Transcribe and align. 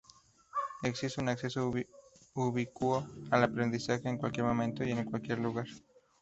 Existe 0.81 1.21
un 1.21 1.29
acceso 1.29 1.71
ubicuo 2.43 3.07
al 3.29 3.43
aprendizaje, 3.43 4.09
en 4.09 4.17
cualquier 4.17 4.47
momento 4.47 4.83
y 4.83 4.89
en 4.91 5.05
cualquier 5.05 5.37
lugar. 5.37 5.67